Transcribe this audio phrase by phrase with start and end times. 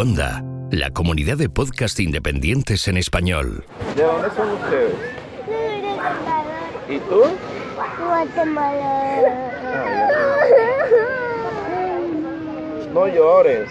[0.00, 3.66] Onda, la comunidad de podcast independientes en español.
[3.94, 4.94] ¿De dónde son ustedes?
[6.88, 7.24] ¿Y tú?
[8.06, 9.34] Guatemala.
[12.94, 13.68] No llores.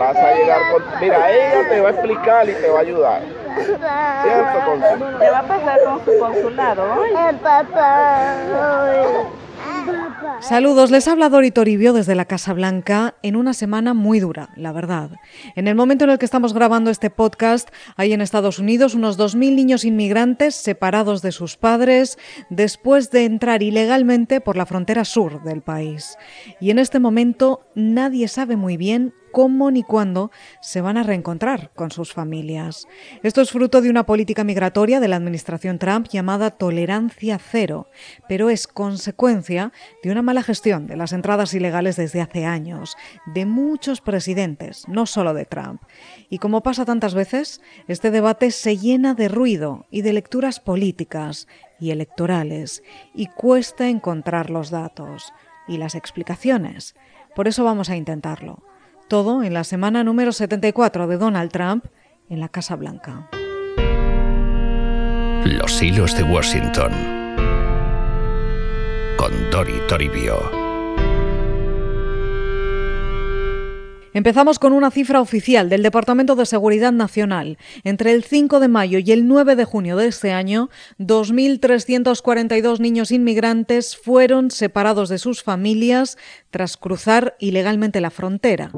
[0.00, 0.82] Vas a llegar con...
[1.00, 3.22] Mira, ella te va a explicar y te va a ayudar.
[3.54, 5.18] ¿Cierto, Consuelo?
[5.20, 7.10] ¿Qué va a pasar con su consulado hoy?
[7.28, 8.34] El papá.
[10.48, 14.72] Saludos, les habla Dori Toribio desde la Casa Blanca en una semana muy dura, la
[14.72, 15.12] verdad.
[15.56, 19.18] En el momento en el que estamos grabando este podcast, hay en Estados Unidos unos
[19.18, 22.18] 2.000 niños inmigrantes separados de sus padres
[22.50, 26.18] después de entrar ilegalmente por la frontera sur del país.
[26.60, 30.30] Y en este momento nadie sabe muy bien cómo ni cuándo
[30.60, 32.86] se van a reencontrar con sus familias.
[33.24, 37.88] Esto es fruto de una política migratoria de la administración Trump llamada tolerancia cero,
[38.28, 39.72] pero es consecuencia
[40.04, 45.04] de una mala gestión de las entradas ilegales desde hace años, de muchos presidentes, no
[45.04, 45.82] solo de Trump.
[46.30, 51.48] Y como pasa tantas veces, este debate se llena de ruido y de lecturas políticas
[51.80, 52.84] y electorales,
[53.16, 55.32] y cuesta encontrar los datos
[55.66, 56.94] y las explicaciones.
[57.34, 58.62] Por eso vamos a intentarlo.
[59.08, 61.84] Todo en la semana número 74 de Donald Trump
[62.30, 63.28] en la Casa Blanca.
[65.44, 66.90] Los hilos de Washington.
[69.18, 70.64] Con Dori Toribio.
[74.14, 77.58] Empezamos con una cifra oficial del Departamento de Seguridad Nacional.
[77.82, 83.10] Entre el 5 de mayo y el 9 de junio de este año, 2.342 niños
[83.10, 86.16] inmigrantes fueron separados de sus familias
[86.50, 88.70] tras cruzar ilegalmente la frontera.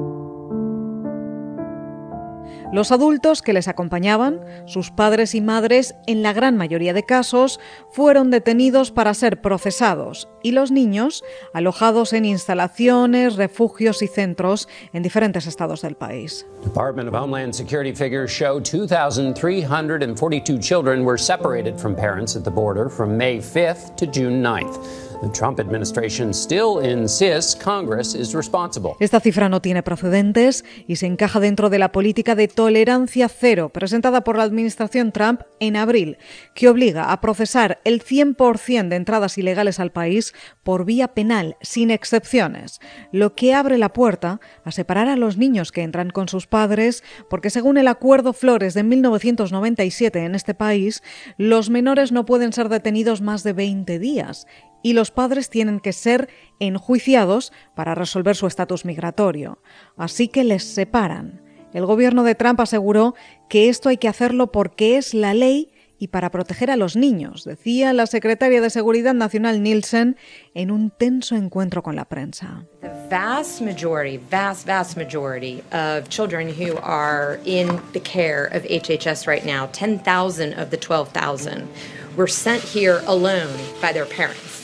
[2.73, 7.61] Los adultos que les acompañaban, sus padres y madres, en la gran mayoría de casos,
[7.91, 15.01] fueron detenidos para ser procesados y los niños alojados en instalaciones, refugios y centros en
[15.01, 16.45] diferentes estados del país.
[16.61, 22.89] Department of Homeland Security figures show 2,342 children were separated from parents at the border
[22.89, 25.06] from May 5th to June 9th.
[25.21, 28.91] The Trump administration still insists Congress is responsible.
[28.99, 33.69] Esta cifra no tiene precedentes y se encaja dentro de la política de tolerancia cero
[33.69, 36.19] presentada por la administración Trump en abril,
[36.53, 41.89] que obliga a procesar el 100% de entradas ilegales al país por vía penal, sin
[41.89, 42.79] excepciones,
[43.11, 47.03] lo que abre la puerta a separar a los niños que entran con sus padres,
[47.27, 51.01] porque según el Acuerdo Flores de 1997 en este país,
[51.37, 54.45] los menores no pueden ser detenidos más de 20 días
[54.87, 56.29] y los padres tienen que ser
[56.61, 59.59] enjuiciados para resolver su estatus migratorio.
[59.97, 61.41] Así que les separan.
[61.73, 63.13] El gobierno de Trump aseguró
[63.49, 67.43] que esto hay que hacerlo porque es la ley y para proteger a los niños,
[67.43, 70.15] decía la secretaria de Seguridad Nacional Nielsen
[70.53, 72.63] en un tenso encuentro con la prensa.
[72.79, 79.27] The vast majority, vast, vast majority of children who are in the care of HHS
[79.27, 81.67] right now, 10,000 of the 12,000,
[82.15, 84.56] were sent here alone by their parents.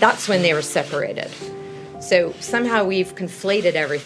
[0.00, 1.28] That's when they were separated.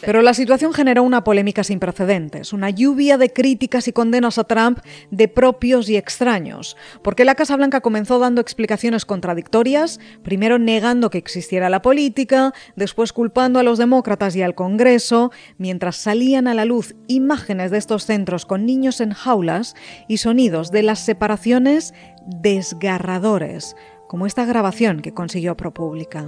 [0.03, 4.45] Pero la situación generó una polémica sin precedentes, una lluvia de críticas y condenas a
[4.45, 4.81] Trump
[5.11, 11.19] de propios y extraños, porque la Casa Blanca comenzó dando explicaciones contradictorias, primero negando que
[11.19, 16.65] existiera la política, después culpando a los demócratas y al Congreso, mientras salían a la
[16.65, 19.75] luz imágenes de estos centros con niños en jaulas
[20.07, 21.95] y sonidos de las separaciones
[22.27, 23.75] desgarradores
[24.07, 26.23] como esta grabación que consiguió ProPublica.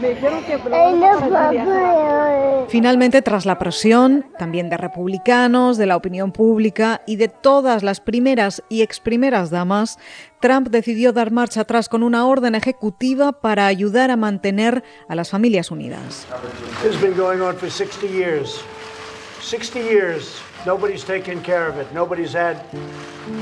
[0.04, 0.60] Me dijeron que.
[2.68, 8.02] Finalmente, tras la presión, también de republicanos, de la opinión pública y de todas las
[8.02, 9.98] primeras y exprimeras damas,
[10.42, 15.30] Trump decidió dar marcha atrás con una orden ejecutiva para ayudar a mantener a las
[15.30, 16.28] familias unidas.
[16.82, 18.60] This has been going on for 60 years.
[19.42, 20.42] 60 years.
[20.66, 21.88] Nobody's taken care of it.
[21.94, 22.56] Nobody's had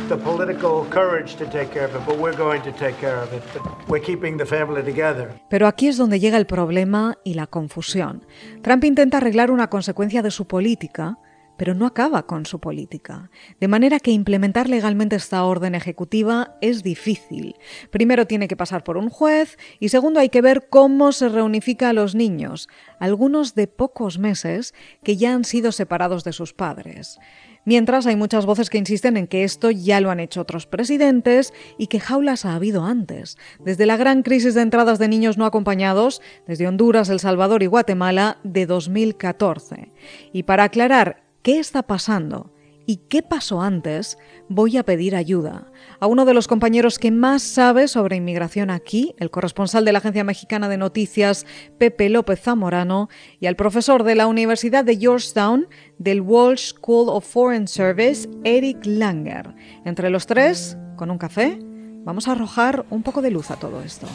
[0.09, 3.31] the political courage to take care of it, but we're going to take care of
[3.31, 3.44] it.
[3.53, 5.31] But we're keeping the family together.
[5.47, 8.25] Pero aquí es donde llega el problema y la confusión.
[8.63, 11.19] Trump intenta arreglar una consecuencia de su política,
[11.62, 13.30] pero no acaba con su política.
[13.60, 17.56] De manera que implementar legalmente esta orden ejecutiva es difícil.
[17.92, 21.90] Primero tiene que pasar por un juez y segundo hay que ver cómo se reunifica
[21.90, 22.68] a los niños,
[23.00, 24.74] algunos de pocos meses
[25.04, 27.19] que ya han sido separados de sus padres.
[27.64, 31.54] Mientras hay muchas voces que insisten en que esto ya lo han hecho otros presidentes
[31.78, 35.46] y que jaulas ha habido antes, desde la gran crisis de entradas de niños no
[35.46, 39.92] acompañados, desde Honduras, El Salvador y Guatemala de 2014.
[40.34, 42.52] Y para aclarar qué está pasando,
[42.86, 44.18] ¿Y qué pasó antes?
[44.50, 49.16] Voy a pedir ayuda a uno de los compañeros que más sabe sobre inmigración aquí,
[49.18, 51.46] el corresponsal de la Agencia Mexicana de Noticias,
[51.78, 53.08] Pepe López Zamorano,
[53.40, 55.68] y al profesor de la Universidad de Georgetown
[56.00, 59.54] del Walsh School of Foreign Service, Eric Langer.
[59.86, 61.60] Entre los tres, con un café,
[62.04, 64.08] vamos a arrojar un poco de luz a todo esto.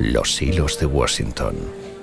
[0.00, 1.56] Los hilos de Washington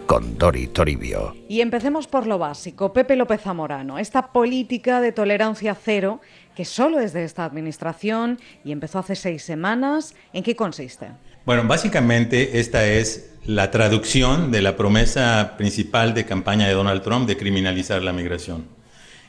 [0.05, 1.35] con Dori Toribio.
[1.47, 2.93] Y empecemos por lo básico.
[2.93, 6.21] Pepe López Zamorano, esta política de tolerancia cero
[6.55, 11.09] que solo es de esta administración y empezó hace seis semanas, ¿en qué consiste?
[11.45, 17.27] Bueno, básicamente esta es la traducción de la promesa principal de campaña de Donald Trump
[17.27, 18.74] de criminalizar la migración.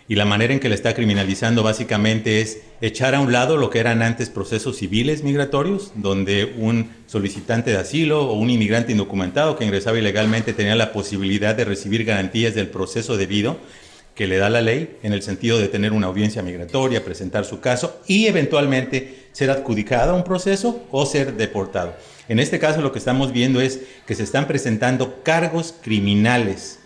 [0.09, 3.71] Y la manera en que le está criminalizando básicamente es echar a un lado lo
[3.71, 9.57] que eran antes procesos civiles migratorios, donde un solicitante de asilo o un inmigrante indocumentado
[9.57, 13.59] que ingresaba ilegalmente tenía la posibilidad de recibir garantías del proceso debido
[14.15, 17.61] que le da la ley en el sentido de tener una audiencia migratoria, presentar su
[17.61, 21.95] caso y eventualmente ser adjudicado a un proceso o ser deportado.
[22.29, 26.79] En este caso lo que estamos viendo es que se están presentando cargos criminales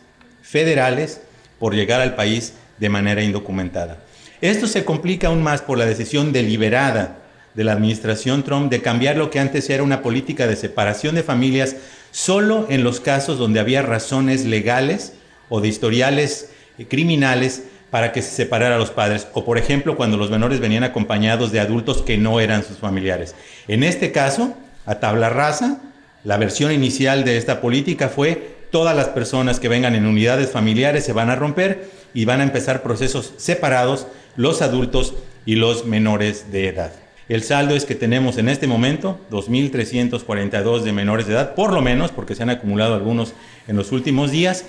[0.42, 1.20] federales
[1.60, 3.98] por llegar al país de manera indocumentada.
[4.40, 7.18] Esto se complica aún más por la decisión deliberada
[7.54, 11.22] de la administración Trump de cambiar lo que antes era una política de separación de
[11.22, 11.76] familias
[12.10, 15.14] solo en los casos donde había razones legales
[15.48, 16.50] o de historiales
[16.88, 20.84] criminales para que se separara a los padres, o por ejemplo cuando los menores venían
[20.84, 23.34] acompañados de adultos que no eran sus familiares.
[23.66, 24.54] En este caso,
[24.86, 25.82] a tabla rasa,
[26.24, 31.04] la versión inicial de esta política fue todas las personas que vengan en unidades familiares
[31.04, 35.14] se van a romper y van a empezar procesos separados, los adultos
[35.46, 36.92] y los menores de edad.
[37.28, 41.80] El saldo es que tenemos en este momento 2.342 de menores de edad, por lo
[41.80, 43.34] menos, porque se han acumulado algunos
[43.68, 44.64] en los últimos días,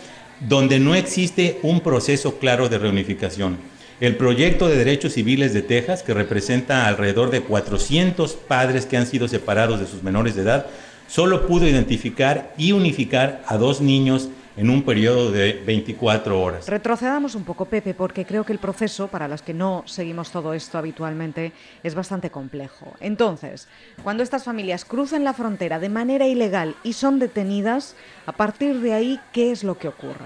[0.47, 3.57] donde no existe un proceso claro de reunificación.
[3.99, 9.05] El proyecto de derechos civiles de Texas, que representa alrededor de 400 padres que han
[9.05, 10.67] sido separados de sus menores de edad,
[11.07, 16.67] solo pudo identificar y unificar a dos niños en un periodo de 24 horas.
[16.67, 20.53] Retrocedamos un poco, Pepe, porque creo que el proceso, para los que no seguimos todo
[20.53, 21.53] esto habitualmente,
[21.83, 22.93] es bastante complejo.
[22.99, 23.67] Entonces,
[24.03, 27.95] cuando estas familias cruzan la frontera de manera ilegal y son detenidas,
[28.25, 30.25] a partir de ahí, ¿qué es lo que ocurre?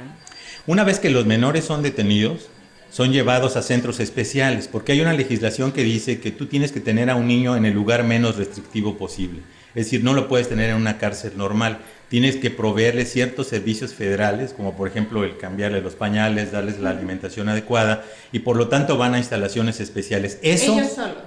[0.68, 2.50] Una vez que los menores son detenidos,
[2.90, 6.80] son llevados a centros especiales, porque hay una legislación que dice que tú tienes que
[6.80, 9.42] tener a un niño en el lugar menos restrictivo posible.
[9.76, 11.80] Es decir, no lo puedes tener en una cárcel normal.
[12.10, 16.92] Tienes que proveerle ciertos servicios federales, como por ejemplo el cambiarle los pañales, darles la
[16.92, 20.38] alimentación adecuada, y por lo tanto van a instalaciones especiales.
[20.44, 21.18] Eso, ellos solos.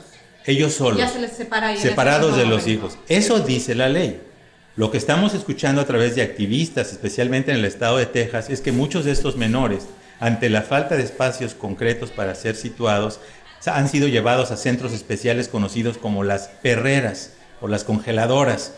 [0.46, 0.98] Ellos solos.
[0.98, 2.96] Ya se les separa separados de los hijos.
[3.08, 4.20] Eso dice la ley.
[4.76, 8.60] Lo que estamos escuchando a través de activistas, especialmente en el estado de Texas, es
[8.60, 9.88] que muchos de estos menores,
[10.20, 13.18] ante la falta de espacios concretos para ser situados,
[13.66, 18.72] han sido llevados a centros especiales conocidos como las perreras o las congeladoras,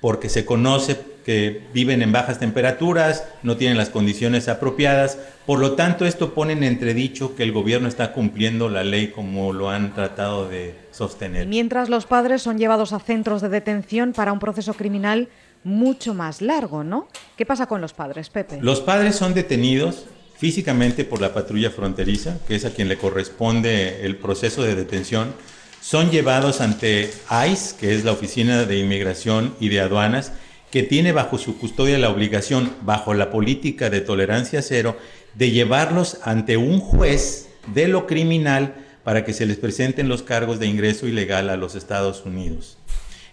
[0.00, 5.72] porque se conoce que viven en bajas temperaturas, no tienen las condiciones apropiadas, por lo
[5.72, 9.94] tanto esto pone en entredicho que el gobierno está cumpliendo la ley como lo han
[9.94, 11.46] tratado de sostener.
[11.46, 15.28] Mientras los padres son llevados a centros de detención para un proceso criminal
[15.64, 17.08] mucho más largo, ¿no?
[17.36, 18.58] ¿Qué pasa con los padres, Pepe?
[18.60, 20.04] Los padres son detenidos
[20.36, 25.32] físicamente por la patrulla fronteriza, que es a quien le corresponde el proceso de detención,
[25.80, 30.32] son llevados ante ICE, que es la Oficina de Inmigración y de Aduanas,
[30.74, 34.96] que tiene bajo su custodia la obligación, bajo la política de tolerancia cero,
[35.34, 40.58] de llevarlos ante un juez de lo criminal para que se les presenten los cargos
[40.58, 42.76] de ingreso ilegal a los Estados Unidos.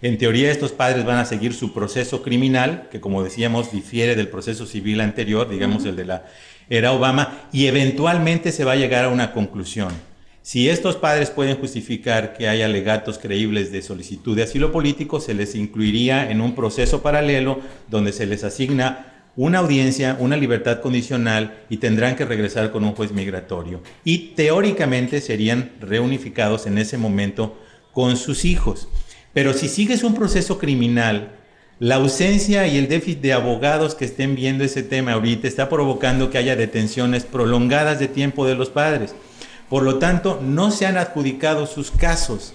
[0.02, 4.28] En teoría, estos padres van a seguir su proceso criminal, que como decíamos, difiere del
[4.28, 6.26] proceso civil anterior, digamos el de la
[6.70, 9.90] era Obama, y eventualmente se va a llegar a una conclusión.
[10.42, 15.34] Si estos padres pueden justificar que hay alegatos creíbles de solicitud de asilo político, se
[15.34, 21.64] les incluiría en un proceso paralelo donde se les asigna una audiencia, una libertad condicional
[21.70, 23.82] y tendrán que regresar con un juez migratorio.
[24.04, 27.56] Y teóricamente serían reunificados en ese momento
[27.92, 28.88] con sus hijos.
[29.32, 31.36] Pero si sigues un proceso criminal,
[31.78, 36.30] la ausencia y el déficit de abogados que estén viendo ese tema ahorita está provocando
[36.30, 39.14] que haya detenciones prolongadas de tiempo de los padres.
[39.72, 42.52] Por lo tanto, no se han adjudicado sus casos.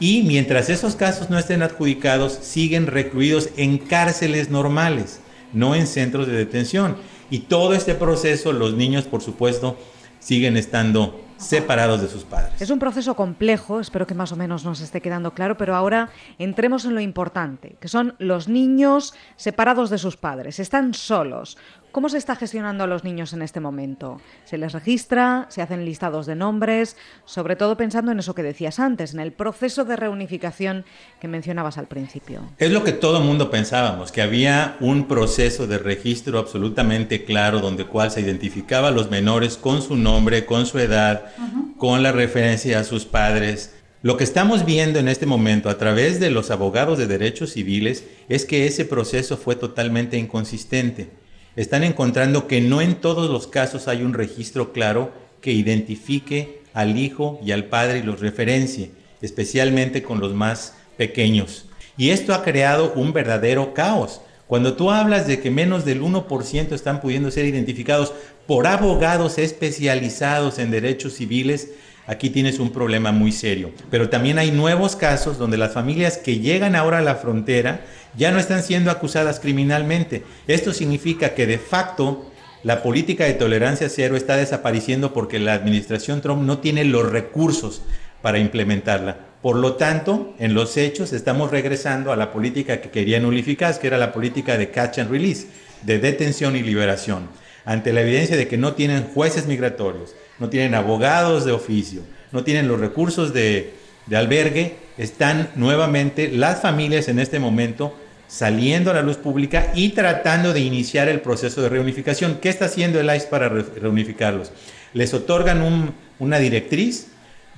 [0.00, 5.20] Y mientras esos casos no estén adjudicados, siguen recluidos en cárceles normales,
[5.52, 6.96] no en centros de detención.
[7.30, 9.76] Y todo este proceso, los niños, por supuesto,
[10.18, 12.60] siguen estando separados de sus padres.
[12.60, 16.10] Es un proceso complejo, espero que más o menos nos esté quedando claro, pero ahora
[16.40, 21.56] entremos en lo importante, que son los niños separados de sus padres, están solos.
[21.90, 24.20] ¿Cómo se está gestionando a los niños en este momento?
[24.44, 25.46] ¿Se les registra?
[25.48, 26.96] ¿Se hacen listados de nombres?
[27.24, 30.84] Sobre todo pensando en eso que decías antes, en el proceso de reunificación
[31.18, 32.42] que mencionabas al principio.
[32.58, 37.60] Es lo que todo el mundo pensábamos, que había un proceso de registro absolutamente claro
[37.60, 41.32] donde cual se identificaba a los menores con su nombre, con su edad,
[41.78, 43.74] con la referencia a sus padres.
[44.02, 48.04] Lo que estamos viendo en este momento a través de los abogados de derechos civiles
[48.28, 51.10] es que ese proceso fue totalmente inconsistente
[51.58, 55.10] están encontrando que no en todos los casos hay un registro claro
[55.40, 61.66] que identifique al hijo y al padre y los referencie, especialmente con los más pequeños.
[61.96, 64.20] Y esto ha creado un verdadero caos.
[64.46, 68.12] Cuando tú hablas de que menos del 1% están pudiendo ser identificados
[68.46, 71.70] por abogados especializados en derechos civiles,
[72.08, 73.70] aquí tienes un problema muy serio.
[73.90, 77.82] Pero también hay nuevos casos donde las familias que llegan ahora a la frontera
[78.16, 80.24] ya no están siendo acusadas criminalmente.
[80.48, 82.32] Esto significa que de facto
[82.64, 87.82] la política de tolerancia cero está desapareciendo porque la administración Trump no tiene los recursos
[88.22, 89.18] para implementarla.
[89.42, 93.86] Por lo tanto, en los hechos estamos regresando a la política que querían unificar, que
[93.86, 95.46] era la política de catch and release,
[95.82, 97.28] de detención y liberación.
[97.64, 102.02] Ante la evidencia de que no tienen jueces migratorios, no tienen abogados de oficio,
[102.32, 103.74] no tienen los recursos de,
[104.12, 107.94] albergue, están nuevamente las familias en este momento
[108.26, 112.38] saliendo a la luz pública y tratando de iniciar el proceso de reunificación.
[112.40, 114.52] ¿Qué está haciendo el ICE para reunificarlos?
[114.94, 117.08] Les otorgan una directriz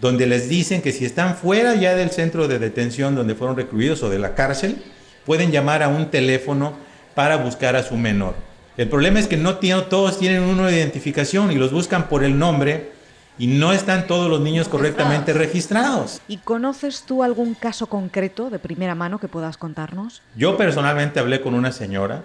[0.01, 4.03] donde les dicen que si están fuera ya del centro de detención donde fueron recluidos
[4.03, 4.83] o de la cárcel,
[5.25, 6.75] pueden llamar a un teléfono
[7.15, 8.35] para buscar a su menor.
[8.81, 12.39] El problema es que no todos tienen uno de identificación y los buscan por el
[12.39, 12.93] nombre
[13.39, 16.23] y no están todos los niños correctamente registrados.
[16.29, 20.23] ¿Y conoces tú algún caso concreto de primera mano que puedas contarnos?
[20.35, 22.23] Yo personalmente hablé con una señora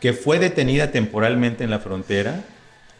[0.00, 2.40] que fue detenida temporalmente en la frontera,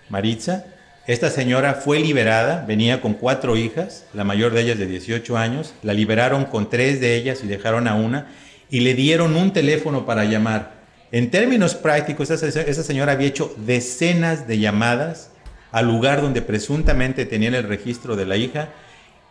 [0.09, 0.65] Maritza.
[1.09, 5.75] Esta señora fue liberada, venía con cuatro hijas, la mayor de ellas de 18 años,
[5.83, 8.29] la liberaron con tres de ellas y dejaron a una
[8.71, 10.84] y le dieron un teléfono para llamar.
[11.15, 15.31] En términos prácticos, esa, señora había hecho decenas de llamadas
[15.71, 18.71] al lugar donde presuntamente tenían el registro de la hija,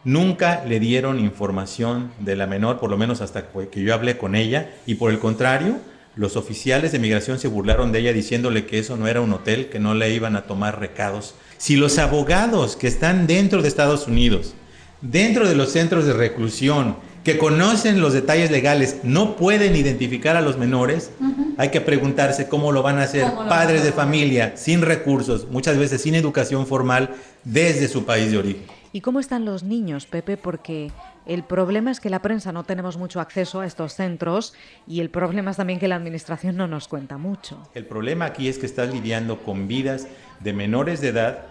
[0.06, 4.34] nunca le dieron información de la menor, por lo menos hasta que yo hablé con
[4.36, 5.76] ella, y por el contrario,
[6.16, 9.68] los oficiales de migración se burlaron de ella diciéndole que eso no era un hotel,
[9.68, 11.36] que no le iban a tomar recados.
[11.58, 14.54] Si los abogados que están dentro de Estados Unidos,
[15.02, 20.42] dentro de los centros de reclusión, que conocen los detalles legales, no pueden identificar a
[20.42, 21.12] los menores,
[21.58, 26.02] hay que preguntarse cómo lo van a hacer padres de familia sin recursos, muchas veces
[26.02, 27.12] sin educación formal,
[27.44, 28.64] desde su país de origen.
[28.92, 30.38] ¿Y cómo están los niños, Pepe?
[30.38, 30.92] Porque
[31.26, 34.54] el problema es que la prensa no tenemos mucho acceso a estos centros
[34.86, 37.58] y el problema es también que la administración no nos cuenta mucho.
[37.74, 40.08] El problema aquí es que estás lidiando con vidas
[40.42, 41.46] de menores de edad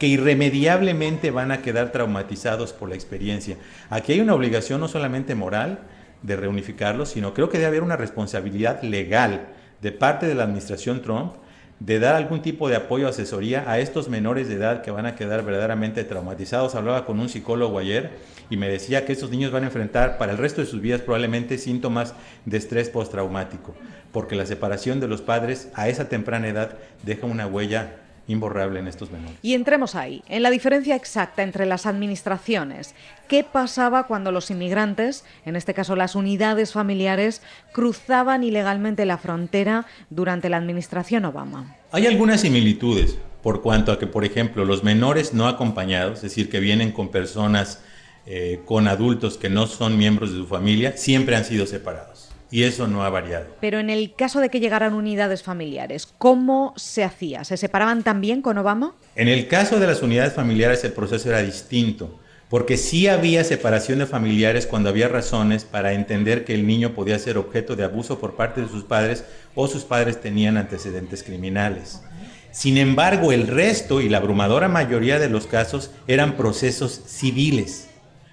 [0.00, 3.56] que irremediablemente van a quedar traumatizados por la experiencia.
[3.90, 5.80] Aquí hay una obligación no solamente moral,
[6.22, 9.48] de reunificarlos, sino creo que debe haber una responsabilidad legal
[9.80, 11.34] de parte de la administración Trump
[11.78, 15.06] de dar algún tipo de apoyo o asesoría a estos menores de edad que van
[15.06, 16.74] a quedar verdaderamente traumatizados.
[16.74, 18.10] Hablaba con un psicólogo ayer
[18.50, 21.00] y me decía que estos niños van a enfrentar para el resto de sus vidas
[21.00, 22.14] probablemente síntomas
[22.44, 23.74] de estrés postraumático,
[24.12, 27.99] porque la separación de los padres a esa temprana edad deja una huella
[28.30, 29.36] imborrable en estos menores.
[29.42, 32.94] Y entremos ahí, en la diferencia exacta entre las administraciones.
[33.28, 39.86] ¿Qué pasaba cuando los inmigrantes, en este caso las unidades familiares, cruzaban ilegalmente la frontera
[40.10, 41.76] durante la administración Obama?
[41.92, 46.50] Hay algunas similitudes por cuanto a que, por ejemplo, los menores no acompañados, es decir,
[46.50, 47.82] que vienen con personas,
[48.26, 52.64] eh, con adultos que no son miembros de su familia, siempre han sido separados y
[52.64, 53.46] eso no ha variado.
[53.60, 57.44] Pero en el caso de que llegaran unidades familiares, ¿cómo se hacía?
[57.44, 58.94] ¿Se separaban también con Obama?
[59.16, 64.00] En el caso de las unidades familiares el proceso era distinto, porque sí había separación
[64.00, 68.18] de familiares cuando había razones para entender que el niño podía ser objeto de abuso
[68.18, 72.02] por parte de sus padres o sus padres tenían antecedentes criminales.
[72.50, 77.89] Sin embargo, el resto y la abrumadora mayoría de los casos eran procesos civiles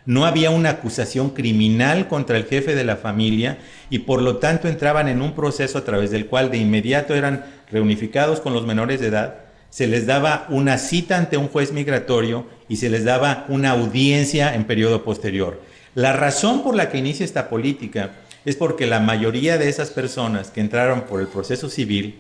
[0.08, 3.58] no había una acusación criminal contra el jefe de la familia
[3.90, 7.46] y por lo tanto entraban en un proceso a través del cual de inmediato eran
[7.70, 9.36] reunificados con los menores de edad,
[9.70, 14.56] se les daba una cita ante un juez migratorio y se les daba una audiencia
[14.56, 15.62] en periodo posterior.
[15.94, 18.12] La razón por la que inicia esta política
[18.46, 22.18] es porque la mayoría de esas personas que entraron por el proceso civil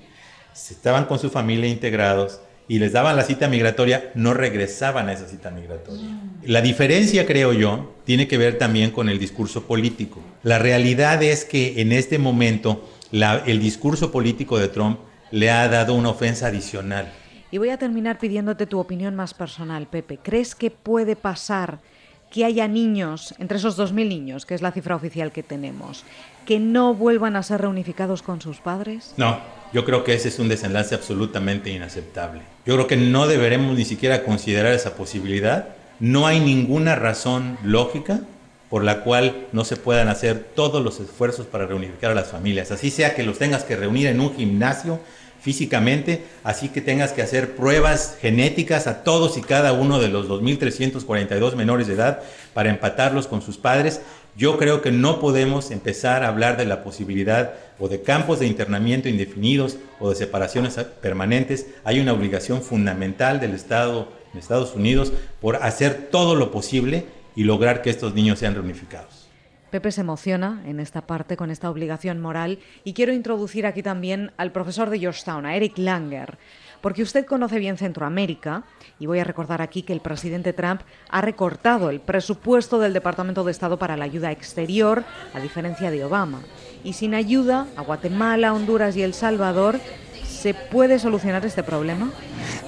[0.53, 5.27] estaban con su familia integrados y les daban la cita migratoria, no regresaban a esa
[5.27, 6.05] cita migratoria.
[6.43, 10.21] La diferencia, creo yo, tiene que ver también con el discurso político.
[10.43, 14.99] La realidad es que en este momento el discurso político de Trump
[15.31, 17.11] le ha dado una ofensa adicional.
[17.51, 20.19] Y voy a terminar pidiéndote tu opinión más personal, Pepe.
[20.21, 21.79] ¿Crees que puede pasar
[22.29, 26.03] que haya niños, entre esos 2.000 niños, que es la cifra oficial que tenemos,
[26.45, 29.13] que no vuelvan a ser reunificados con sus padres?
[29.17, 29.39] No,
[29.73, 32.41] yo creo que ese es un desenlace absolutamente inaceptable.
[32.65, 35.69] Yo creo que no deberemos ni siquiera considerar esa posibilidad.
[35.99, 38.21] No hay ninguna razón lógica
[38.69, 42.71] por la cual no se puedan hacer todos los esfuerzos para reunificar a las familias.
[42.71, 44.99] Así sea que los tengas que reunir en un gimnasio
[45.47, 50.27] físicamente, así que tengas que hacer pruebas genéticas a todos y cada uno de los
[50.27, 52.19] 2.342 menores de edad
[52.53, 54.01] para empatarlos con sus padres.
[54.35, 58.47] Yo creo que no podemos empezar a hablar de la posibilidad o de campos de
[58.47, 61.67] internamiento indefinidos o de separaciones permanentes.
[61.85, 67.05] Hay una obligación fundamental del Estado de Estados Unidos por hacer todo lo posible
[67.37, 69.26] y lograr que estos niños sean reunificados.
[69.69, 74.31] Pepe se emociona en esta parte con esta obligación moral y quiero introducir aquí también
[74.37, 76.37] al profesor de Georgetown, a Eric Langer,
[76.81, 78.63] porque usted conoce bien Centroamérica
[78.97, 83.43] y voy a recordar aquí que el presidente Trump ha recortado el presupuesto del Departamento
[83.43, 86.39] de Estado para la ayuda exterior, a diferencia de Obama.
[86.85, 89.79] Y sin ayuda a Guatemala, Honduras y El Salvador,
[90.23, 92.11] ¿se puede solucionar este problema?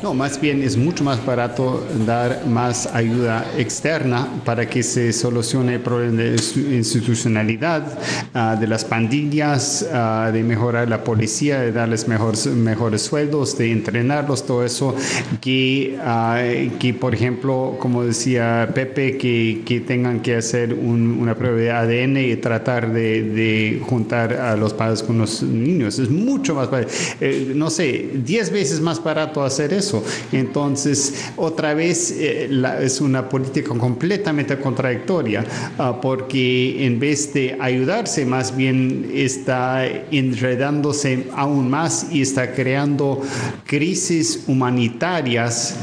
[0.02, 5.76] No, más bien es mucho más barato dar más ayuda externa para que se solucione
[5.76, 6.32] el problema de
[6.76, 8.00] institucionalidad,
[8.34, 13.72] ah, de las pandillas, ah, de mejorar la policía, de darles mejores, mejores sueldos, de
[13.72, 14.96] entrenarlos, todo eso,
[15.42, 16.42] que, ah,
[16.80, 22.18] que por ejemplo, como decía Pepe, que, que tengan que hacer una prueba de ADN
[22.18, 26.00] y tratar de, de, juntar a los padres con los niños.
[26.00, 30.04] Es mucho más barato, eh, no sé, 10 veces más barato hacer eso.
[30.32, 32.50] Entonces, otra vez eh,
[32.82, 35.46] es una política completamente contradictoria,
[35.78, 43.22] ah, porque en vez de ayudarse, más bien está enredándose aún más y está creando
[43.66, 45.75] crisis humanitarias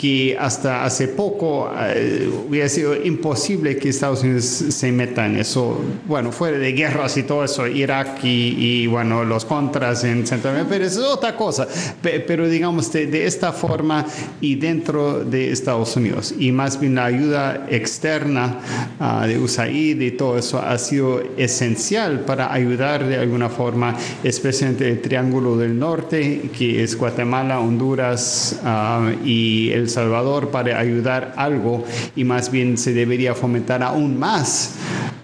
[0.00, 5.78] que hasta hace poco eh, hubiera sido imposible que Estados Unidos se meta en eso.
[6.06, 10.86] Bueno, fuera de guerras y todo eso, Irak y, bueno, los contras en Centroamérica, pero
[10.86, 11.68] eso es otra cosa.
[12.00, 14.06] Pero digamos, de, esta forma
[14.40, 16.34] y dentro de Estados Unidos.
[16.38, 18.58] Y más bien la ayuda externa
[18.98, 24.88] uh, de USAID y todo eso ha sido esencial para ayudar de alguna forma, especialmente
[24.88, 31.84] el Triángulo del Norte, que es Guatemala, Honduras uh, y El Salvador para ayudar algo
[32.16, 34.74] y más bien se debería fomentar aún más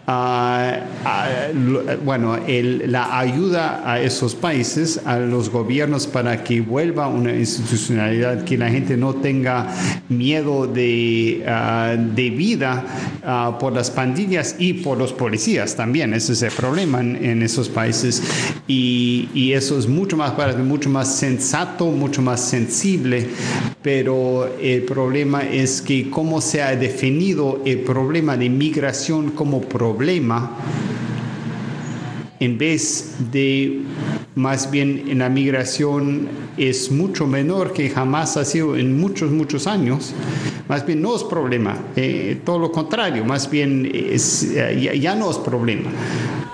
[0.09, 1.27] Ah, ah,
[2.05, 8.57] bueno, la ayuda a esos países, a los gobiernos para que vuelva una institucionalidad, que
[8.57, 9.67] la gente no tenga
[10.09, 16.15] miedo de, uh, de vida por las pandillas y por los policías también.
[16.15, 18.23] Ese es el problema en, esos países.
[18.69, 23.27] Y, eso es mucho más mucho más sensato, mucho más sensible.
[23.83, 29.96] Pero el problema es que cómo se ha definido el problema de migración como problema
[29.97, 30.51] problema
[32.39, 33.81] en vez de
[34.35, 36.29] más bien en la migración
[36.59, 40.13] es mucho menor que jamás ha sido en muchos, muchos años,
[40.69, 45.31] más bien no es problema, eh, todo lo contrario, más bien es, eh, ya, no
[45.31, 45.91] es problema.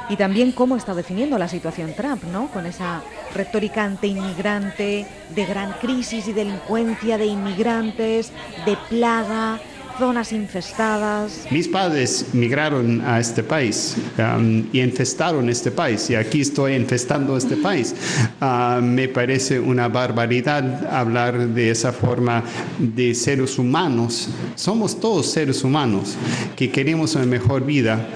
[0.08, 2.48] Y también cómo está definiendo la situación Trump, ¿no?
[2.48, 3.02] Con esa
[3.34, 8.30] retórica anti-inmigrante, de gran crisis y delincuencia de inmigrantes,
[8.66, 9.58] de plaga,
[9.98, 11.46] zonas infestadas.
[11.50, 17.36] Mis padres migraron a este país um, y infestaron este país y aquí estoy infestando
[17.36, 17.94] este país.
[18.40, 22.42] Uh, me parece una barbaridad hablar de esa forma
[22.78, 24.28] de seres humanos.
[24.54, 26.16] Somos todos seres humanos
[26.56, 28.06] que queremos una mejor vida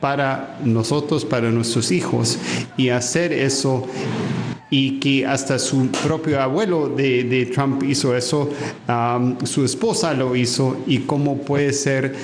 [0.00, 2.38] para nosotros, para nuestros hijos
[2.76, 3.86] y hacer eso
[4.70, 8.50] y que hasta su propio abuelo de, Trump hizo eso,
[9.44, 12.14] su esposa lo hizo y cómo puede ser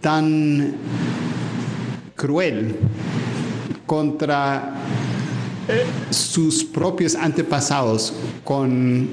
[0.00, 0.76] tan
[2.14, 2.76] cruel
[3.86, 4.74] contra
[5.68, 9.08] eh, sus propios antepasados con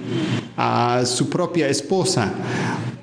[1.05, 2.33] su propia esposa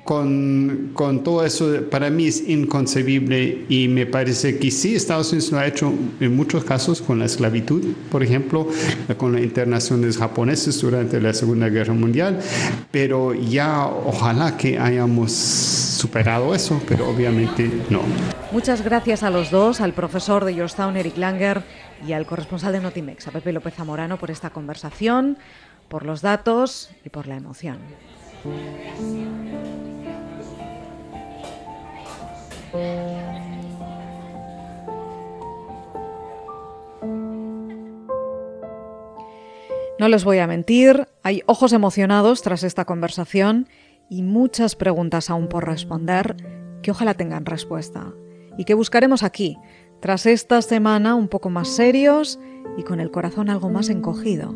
[0.03, 5.51] con, con, todo eso para mí es inconcebible y me parece que sí Estados Unidos
[5.51, 8.67] lo ha hecho en muchos casos con la esclavitud, por ejemplo,
[9.17, 12.39] con las internaciones japoneses durante la Segunda Guerra Mundial,
[12.91, 18.01] pero ya ojalá que hayamos superado eso, pero obviamente no.
[18.51, 21.63] Muchas gracias a los dos, al profesor de Georgetown, Eric Langer,
[22.05, 25.37] y al corresponsal de Notimex, a Pepe López Zamorano, por esta conversación.
[25.89, 27.77] por los datos y por la emoción.
[39.99, 43.67] No les voy a mentir, hay ojos emocionados tras esta conversación
[44.09, 46.35] y muchas preguntas aún por responder
[46.81, 48.11] que ojalá tengan respuesta
[48.57, 49.57] y que buscaremos aquí,
[50.01, 52.39] tras esta semana un poco más serios
[52.77, 54.53] y con el corazón algo más encogido.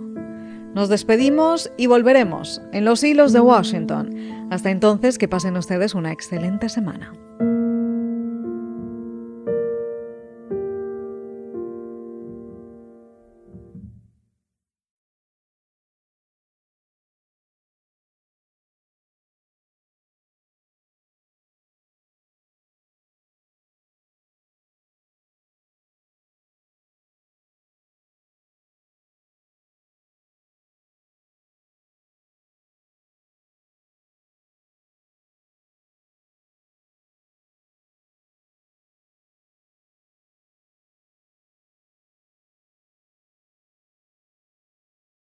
[0.76, 4.48] Nos despedimos y volveremos en los hilos de Washington.
[4.52, 7.14] Hasta entonces, que pasen ustedes una excelente semana.